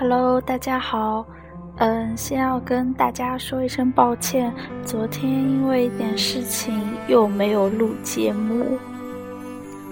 [0.00, 1.26] Hello，大家好。
[1.76, 4.50] 嗯，先要跟大家说一声抱歉，
[4.82, 6.74] 昨天因为一点事情
[7.06, 8.78] 又没有录节目。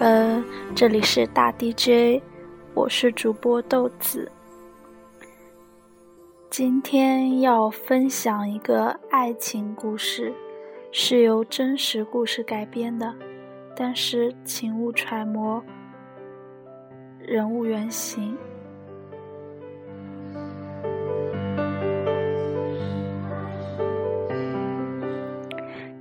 [0.01, 0.43] 呃，
[0.75, 2.23] 这里是大 DJ，
[2.73, 4.33] 我是主播豆子。
[6.49, 10.33] 今天要分享一个爱情故事，
[10.91, 13.15] 是由真实故事改编的，
[13.77, 15.63] 但是请勿揣摩
[17.19, 18.35] 人物原型。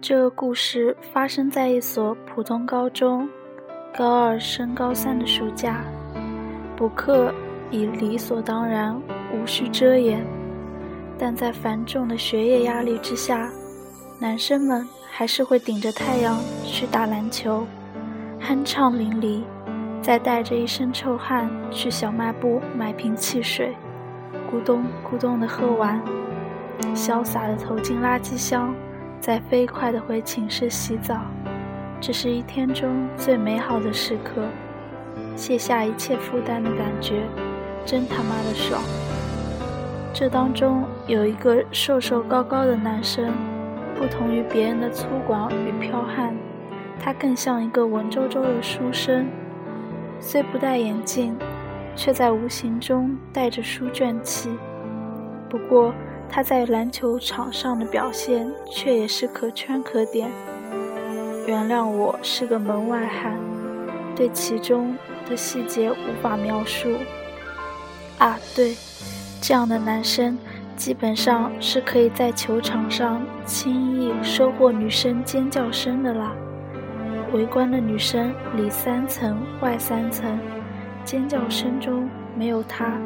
[0.07, 3.27] 这个故事发生在一所普通高中，
[3.93, 5.83] 高二升高三的暑假。
[6.77, 7.35] 补课
[7.71, 8.97] 已理所当然，
[9.33, 10.25] 无需遮掩，
[11.19, 13.51] 但在繁重的学业压力之下，
[14.17, 17.67] 男生们还是会顶着太阳去打篮球，
[18.39, 19.43] 酣畅淋漓，
[20.01, 23.75] 再带着一身臭汗去小卖部买瓶汽水，
[24.49, 26.01] 咕咚咕咚地喝完，
[26.95, 28.73] 潇洒地投进垃圾箱。
[29.27, 31.19] 再飞快地回寝室洗澡，
[31.99, 34.41] 这是一天中最美好的时刻，
[35.35, 37.23] 卸下一切负担的感觉，
[37.85, 38.81] 真他妈的爽！
[40.13, 43.33] 这当中有一个瘦瘦高高的男生，
[43.97, 46.33] 不同于别人的粗犷与剽悍，
[46.97, 49.27] 他更像一个文绉绉的书生，
[50.21, 51.37] 虽不戴眼镜，
[51.97, 54.57] 却在无形中带着书卷气。
[55.49, 55.93] 不过。
[56.29, 60.29] 他在篮球场上的表现却也是可圈可点。
[61.47, 63.37] 原谅我是个门外汉，
[64.15, 64.95] 对其中
[65.29, 66.89] 的细节无法描述。
[68.17, 68.75] 啊，对，
[69.41, 70.37] 这样的男生
[70.75, 76.33] 基本上是可以在球场上轻易收获女生尖叫声的啦。
[77.33, 80.39] 围观的女生里三层外三层，
[81.03, 82.99] 尖叫声中没有他。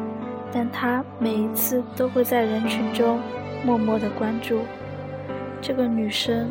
[0.54, 3.20] 但他每一次都会在人群中
[3.66, 4.60] 默默的关注
[5.62, 6.50] 这个女生，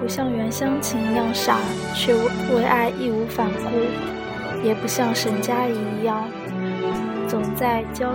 [0.00, 1.58] 不像袁湘琴一样傻，
[1.94, 2.12] 却
[2.54, 6.24] 为爱义无反顾；也不像沈佳宜一样，
[7.28, 8.12] 总在焦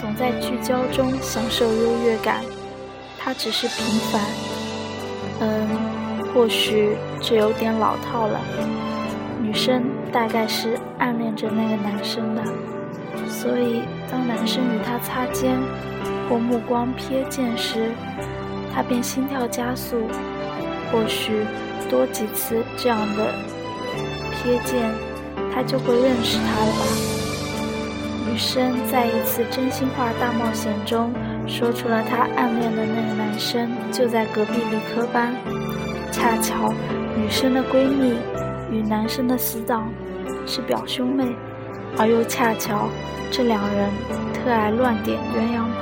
[0.00, 2.42] 总在聚焦中享受优越感。
[3.18, 4.22] 她只是平凡。
[5.40, 5.68] 嗯，
[6.32, 8.40] 或许这有点老套了。
[9.42, 9.82] 女生
[10.12, 12.42] 大概是暗恋着那个男生的。
[13.40, 13.80] 所以，
[14.10, 15.58] 当男生与她擦肩
[16.28, 17.90] 或目光瞥见时，
[18.74, 19.96] 她便心跳加速。
[20.92, 21.46] 或许
[21.88, 23.32] 多几次这样的
[24.44, 24.90] 瞥见，
[25.54, 26.82] 他就会认识他了吧。
[28.28, 31.14] 女生在一次真心话大冒险中，
[31.46, 35.32] 说出了她暗恋的那个男生就在隔壁理科班。
[36.12, 36.74] 恰巧，
[37.16, 38.16] 女生的闺蜜
[38.70, 39.90] 与男生的死党
[40.46, 41.24] 是表兄妹。
[41.98, 42.88] 而又恰巧，
[43.30, 43.90] 这两人
[44.32, 45.74] 特爱乱点鸳鸯谱，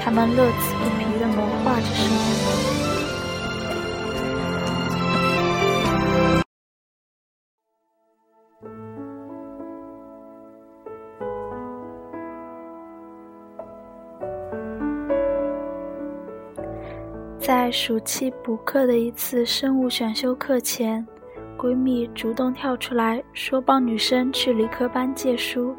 [0.00, 2.16] 他们乐此不疲地谋划着什么。
[17.38, 21.04] 在暑期补课的一次生物选修课前。
[21.62, 25.72] 闺蜜主动跳出来说：“帮女生去理科班借书。”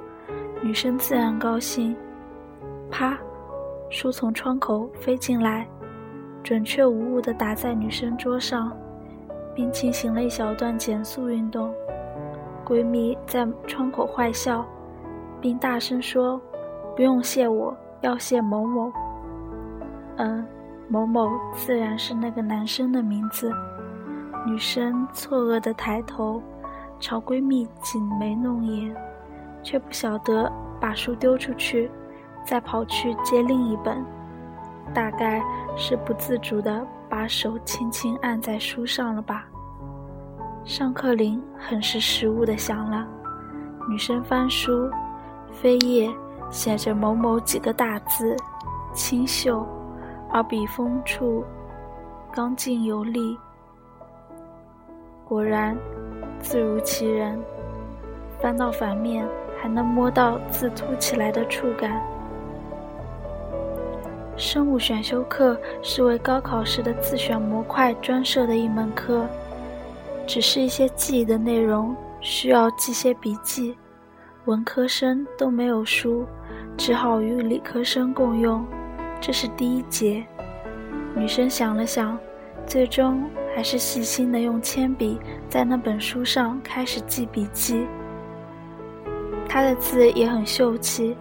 [0.63, 1.93] 女生自然高兴。
[2.89, 3.17] 啪，
[3.89, 5.67] 书从窗口飞进来，
[6.41, 8.71] 准确无误地打在女生桌上，
[9.53, 11.69] 并进行了一小段减速运动。
[12.65, 14.65] 闺蜜在窗口坏笑，
[15.41, 16.39] 并大声说
[16.95, 18.89] ：“不用谢我，要谢某某。”
[20.15, 20.47] 嗯，
[20.87, 23.51] 某某自然是那个男生的名字。
[24.45, 26.41] 女生错愕地抬头，
[26.99, 28.93] 朝闺蜜挤眉弄眼，
[29.63, 31.89] 却不晓得把书丢出去，
[32.45, 34.03] 再跑去接另一本，
[34.93, 35.41] 大概
[35.77, 39.45] 是不自主地把手轻轻按在书上了吧。
[40.65, 43.07] 上课铃很是失误地响了，
[43.89, 44.89] 女生翻书，
[45.61, 46.13] 扉页
[46.49, 48.35] 写着某某几个大字，
[48.93, 49.65] 清秀，
[50.29, 51.45] 而笔锋处
[52.29, 53.39] 刚劲有力。
[55.33, 55.75] 果然，
[56.39, 57.41] 字如其人。
[58.39, 59.27] 翻到反面，
[59.59, 61.99] 还能摸到字凸起来的触感。
[64.37, 69.25] 生物选修课是为高考时的自选模块专设的一门课，
[70.27, 73.75] 只是一些记忆的内容，需要记些笔记。
[74.45, 76.27] 文科生都没有书，
[76.77, 78.63] 只好与理科生共用。
[79.19, 80.23] 这是第一节。
[81.15, 82.15] 女生想了想，
[82.67, 83.27] 最终。
[83.55, 87.85] 还是细心的用铅笔在那本书上开始记笔记。
[89.47, 91.15] 他的字也很秀气，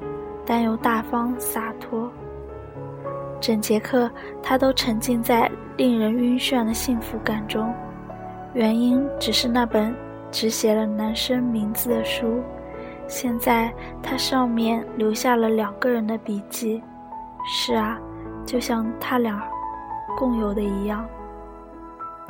[0.47, 2.11] 但又大方洒脱。
[3.41, 4.11] 整节课，
[4.43, 7.75] 他都沉浸在令人晕眩的幸福感中，
[8.55, 9.95] 原因只是那本
[10.31, 12.41] 只写了男生名字的书。
[13.09, 13.71] 现在，
[14.03, 16.83] 它上面留下了两个人的笔记。
[17.45, 17.99] 是啊，
[18.47, 19.43] 就像他俩
[20.17, 21.05] 共有的一样。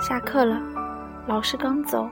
[0.03, 0.61] 下课了，
[1.29, 2.09] 老师刚走，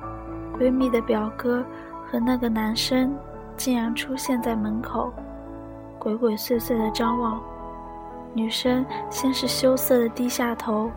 [0.56, 1.64] 闺蜜的表哥
[2.06, 3.12] 和那个男生
[3.56, 5.12] 竟然出现在门口，
[5.98, 7.42] 鬼鬼祟祟的张望。
[8.32, 10.88] 女生先是羞涩的低下头，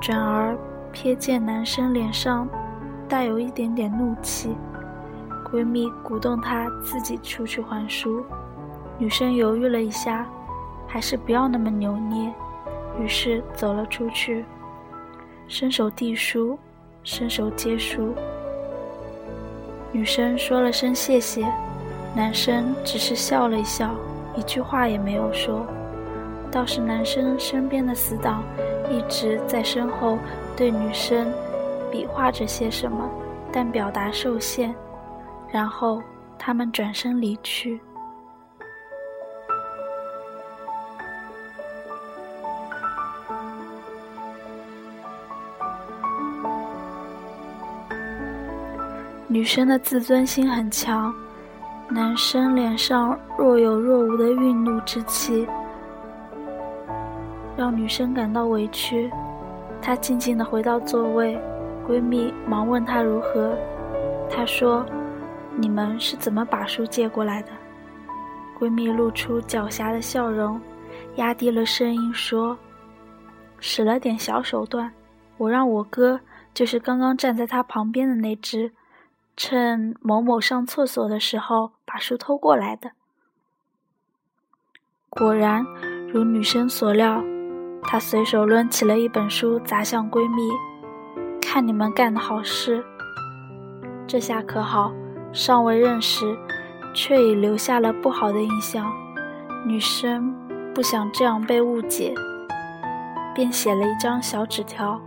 [0.00, 0.56] 转而
[0.94, 2.48] 瞥见男生脸上
[3.08, 4.56] 带有一点点怒气。
[5.50, 8.24] 闺蜜鼓动她自己出去还书，
[8.96, 10.24] 女生犹豫了一下，
[10.86, 12.32] 还是不要那么扭捏，
[13.00, 14.44] 于是走了出去。
[15.48, 16.58] 伸手递书，
[17.02, 18.14] 伸手接书。
[19.90, 21.46] 女生说了声谢谢，
[22.14, 23.94] 男生只是笑了一笑，
[24.36, 25.66] 一句话也没有说。
[26.52, 28.42] 倒是男生身边的死党
[28.90, 30.18] 一直在身后
[30.56, 31.32] 对女生
[31.90, 33.08] 比划着些什么，
[33.50, 34.74] 但表达受限。
[35.50, 36.02] 然后
[36.38, 37.80] 他们转身离去。
[49.38, 51.14] 女生的自尊心很强，
[51.88, 55.46] 男生脸上若有若无的愠怒之气，
[57.56, 59.08] 让女生感到委屈。
[59.80, 61.40] 她静静的回到座位，
[61.86, 63.56] 闺蜜忙问她如何，
[64.28, 64.84] 她说
[65.54, 67.50] ：“你们是怎么把书借过来的？”
[68.58, 70.60] 闺蜜露出狡黠的笑容，
[71.14, 72.58] 压低了声音说
[73.60, 74.90] ：“使了点小手段，
[75.36, 76.18] 我让我哥，
[76.52, 78.68] 就是刚刚站在他旁边的那只。”
[79.40, 82.90] 趁某某上厕所的时候，把书偷过来的。
[85.08, 85.64] 果然，
[86.12, 87.22] 如女生所料，
[87.84, 90.50] 她随手抡起了一本书砸向闺蜜，
[91.40, 92.84] 看你们干的好事。
[94.08, 94.92] 这下可好，
[95.32, 96.36] 尚未认识，
[96.92, 98.92] 却已留下了不好的印象。
[99.64, 100.34] 女生
[100.74, 102.12] 不想这样被误解，
[103.36, 105.00] 便写了一张小纸条。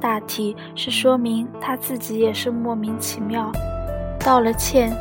[0.00, 3.50] 大体是说明他自己也是莫名其妙，
[4.20, 4.94] 道了歉，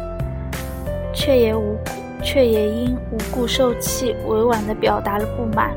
[1.13, 1.77] 却也无
[2.23, 5.71] 却也因无故受气，委婉地表达了不满，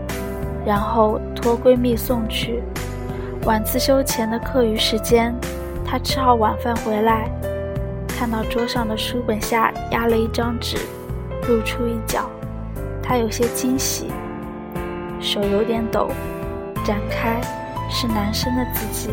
[0.64, 2.62] 然后托闺蜜送去。
[3.44, 5.34] 晚自修前的课余时间，
[5.84, 7.30] 她吃好晚饭回来，
[8.06, 10.76] 看到桌上的书本下压了一张纸，
[11.48, 12.30] 露出一角，
[13.02, 14.06] 她有些惊喜，
[15.20, 16.08] 手有点抖，
[16.84, 17.40] 展开。
[17.90, 19.10] 是男生的自己，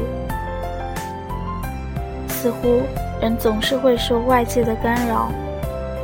[2.27, 2.81] 似乎
[3.21, 5.31] 人总是会受外界的干扰。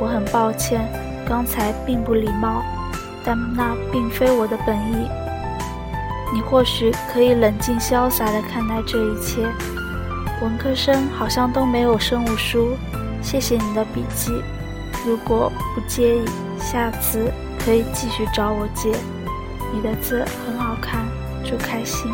[0.00, 0.80] 我很抱歉，
[1.26, 2.62] 刚才并不礼貌，
[3.24, 5.08] 但那并非我的本意。
[6.34, 9.42] 你或许可以冷静潇洒地看待这一切。
[10.40, 12.76] 文科生好像都没有生物书。
[13.22, 14.32] 谢谢你的笔记，
[15.06, 16.24] 如果不介意，
[16.58, 17.30] 下次
[17.64, 18.90] 可以继续找我借。
[19.72, 21.06] 你的字很好看，
[21.44, 22.10] 祝开心。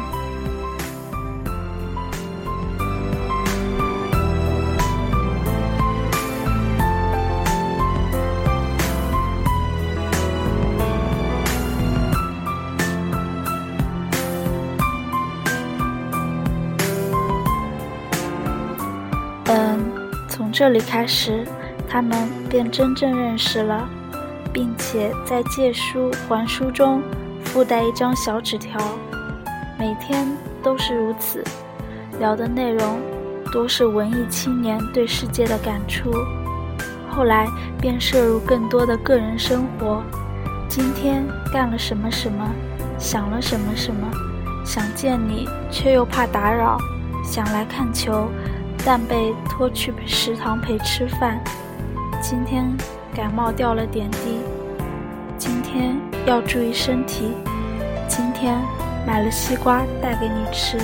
[20.58, 21.46] 这里开始，
[21.88, 23.88] 他们便真正认识了，
[24.52, 27.00] 并且在借书还书中
[27.44, 28.76] 附带一张小纸条。
[29.78, 30.26] 每天
[30.60, 31.44] 都是如此，
[32.18, 32.98] 聊的内容
[33.52, 36.10] 多是文艺青年对世界的感触。
[37.08, 37.46] 后来
[37.80, 40.02] 便摄入更多的个人生活。
[40.68, 42.44] 今天干了什么什么，
[42.98, 44.10] 想了什么什么，
[44.64, 46.76] 想见你却又怕打扰，
[47.22, 48.28] 想来看球。
[48.84, 51.38] 但被拖去食堂陪吃饭。
[52.20, 52.64] 今天
[53.14, 54.40] 感冒掉了点滴。
[55.36, 57.34] 今天要注意身体。
[58.08, 58.58] 今天
[59.06, 60.78] 买了西瓜带给你吃。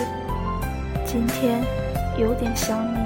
[1.05, 1.63] 今天
[2.19, 2.99] 有点想你。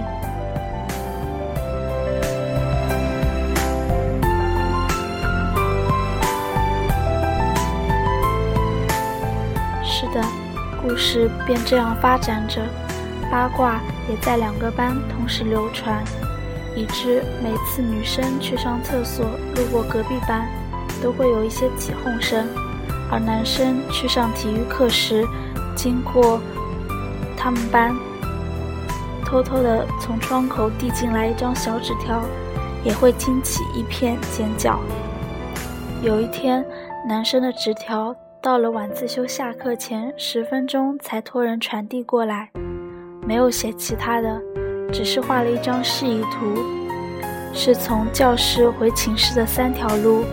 [9.84, 10.22] 是的，
[10.80, 12.62] 故事便这样发展着。
[13.30, 16.02] 八卦也在两个班同时流传，
[16.74, 20.48] 以致每次女生去上厕所路过隔壁班，
[21.02, 22.46] 都会有一些起哄声；
[23.10, 25.26] 而男生去上体育课时，
[25.76, 26.40] 经过
[27.36, 27.94] 他们班，
[29.24, 32.22] 偷偷的从窗口递进来一张小纸条，
[32.84, 34.80] 也会惊起一片尖叫。
[36.00, 36.64] 有一天，
[37.06, 42.50] 男生的纸条到了晚自修下课前十分钟才托人传递过来，
[43.28, 44.42] 没有写其他的，
[44.90, 46.64] 只是画了一张示意图，
[47.52, 50.24] 是从教室回寝室的三条路，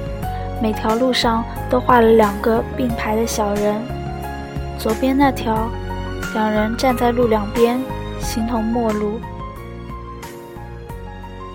[0.62, 3.82] 每条路上都画了两个并排的小人，
[4.80, 5.68] 左边那条，
[6.34, 7.78] 两人站在路两边，
[8.22, 9.20] 形同陌路；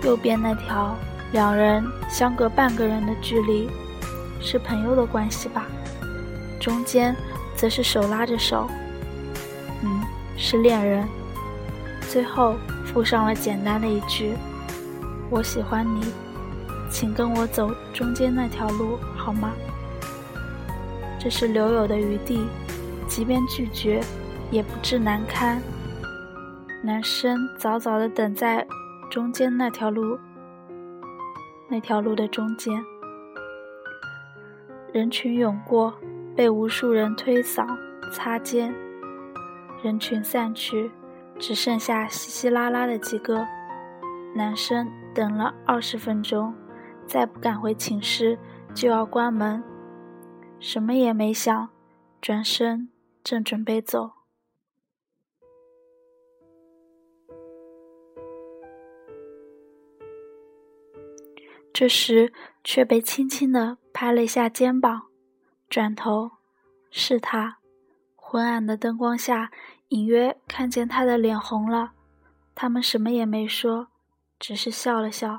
[0.03, 0.95] 右边那条，
[1.31, 3.67] 两人相隔半个人的距离。
[4.39, 5.65] 是朋友的关系吧，
[6.59, 7.15] 中间
[7.55, 8.67] 则是手拉着手，
[9.81, 10.01] 嗯，
[10.37, 11.03] 是恋人。
[12.11, 14.33] 最后附上了简单的一句
[15.31, 16.01] ：“我喜欢你，
[16.89, 19.53] 请跟我走中间那条路好吗？”
[21.17, 22.45] 这是留有的余地，
[23.07, 24.01] 即便拒绝，
[24.51, 25.61] 也不至难堪。
[26.83, 28.67] 男生早早的等在
[29.09, 30.19] 中间那条路，
[31.69, 32.83] 那条路的中间。
[34.91, 35.93] 人群涌过，
[36.35, 37.65] 被无数人推搡、
[38.11, 38.75] 擦肩。
[39.81, 40.91] 人群散去，
[41.39, 43.45] 只剩下稀稀拉拉的几个
[44.35, 44.89] 男生。
[45.13, 46.55] 等了二十分钟，
[47.05, 48.39] 再不赶回寝室，
[48.73, 49.61] 就要关门。
[50.57, 51.67] 什么也没想，
[52.21, 52.89] 转身
[53.21, 54.11] 正准备走，
[61.73, 62.31] 这时
[62.63, 63.79] 却被轻轻的。
[63.91, 65.07] 拍了一下肩膀，
[65.69, 66.31] 转头，
[66.89, 67.57] 是他。
[68.15, 69.51] 昏暗的灯光下，
[69.91, 71.91] 隐约看见他的脸红了。
[72.55, 73.87] 他们什么也没说，
[74.39, 75.37] 只是笑了笑。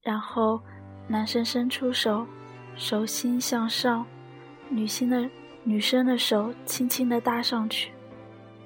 [0.00, 0.60] 然后，
[1.06, 2.26] 男生伸出手，
[2.76, 4.06] 手心向上，
[4.70, 5.28] 女性的
[5.64, 7.92] 女生的手轻轻的搭上去。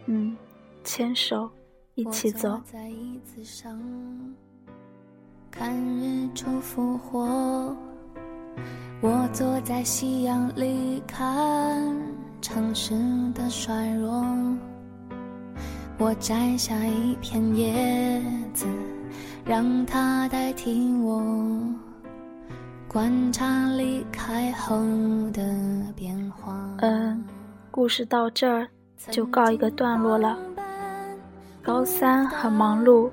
[0.07, 0.37] 嗯，
[0.85, 1.51] 牵手，
[1.95, 2.61] 一起走。
[2.65, 3.77] 在椅子上
[5.51, 7.77] 看日出复活。
[9.01, 11.97] 我坐在夕阳里看
[12.41, 12.95] 城市
[13.35, 14.25] 的衰弱，
[15.99, 18.21] 我摘下一片叶
[18.53, 18.67] 子，
[19.45, 21.23] 让它代替我
[22.89, 24.77] 观察离开后
[25.33, 25.43] 的
[25.95, 26.59] 变化。
[26.79, 27.25] 嗯，
[27.71, 28.67] 故事到这儿
[29.11, 30.37] 就告一个段落了。
[31.63, 33.09] 高三很忙碌，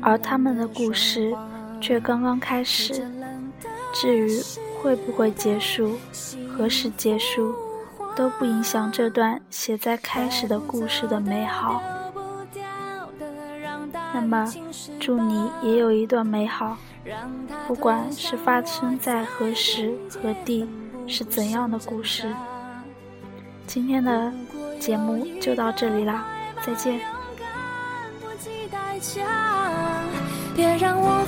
[0.00, 1.34] 而他们的故事
[1.80, 3.04] 却刚刚开始。
[3.92, 4.30] 至于
[4.80, 5.96] 会不会结束，
[6.48, 7.52] 何时结束，
[8.14, 11.82] 都不影响这段写在开始的故事的美好。
[14.14, 14.52] 那么，
[14.98, 16.76] 祝你也有一段美好，
[17.66, 20.68] 不管是发生在何时何地，
[21.06, 22.32] 是怎样的故事。
[23.66, 24.32] 今天的
[24.80, 26.24] 节目就到这里啦，
[26.62, 27.00] 再见。
[30.56, 31.24] 别让我